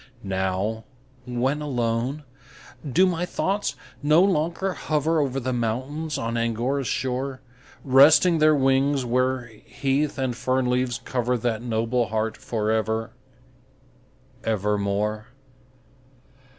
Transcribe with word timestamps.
Now, 0.23 0.83
when 1.27 1.61
alone, 1.61 2.23
do 2.91 3.05
my 3.05 3.23
thoughts 3.23 3.75
no 4.01 4.23
longer 4.23 4.73
hover 4.73 5.19
Over 5.19 5.39
the 5.39 5.53
mountains 5.53 6.17
on 6.17 6.37
Angora's 6.37 6.87
shore, 6.87 7.39
Resting 7.83 8.39
their 8.39 8.55
wings, 8.55 9.05
where 9.05 9.45
heath 9.63 10.17
and 10.17 10.35
fern 10.35 10.65
leaves 10.65 10.99
cover 11.05 11.37
That 11.37 11.61
noble 11.61 12.07
heart 12.07 12.35
for 12.35 12.71
ever, 12.71 13.11
ever 14.43 14.75
more? 14.79 15.27